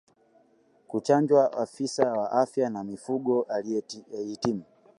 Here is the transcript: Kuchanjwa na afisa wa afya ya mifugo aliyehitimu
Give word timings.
Kuchanjwa 0.87 1.43
na 1.49 1.57
afisa 1.57 2.13
wa 2.13 2.31
afya 2.31 2.63
ya 2.63 2.83
mifugo 2.83 3.41
aliyehitimu 3.41 4.63